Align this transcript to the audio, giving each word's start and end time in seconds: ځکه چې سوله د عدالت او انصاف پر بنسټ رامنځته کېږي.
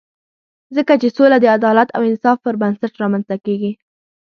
ځکه 0.75 0.93
چې 1.01 1.07
سوله 1.17 1.37
د 1.41 1.45
عدالت 1.57 1.89
او 1.95 2.01
انصاف 2.09 2.37
پر 2.45 2.55
بنسټ 2.61 2.93
رامنځته 3.01 3.35
کېږي. 3.45 3.71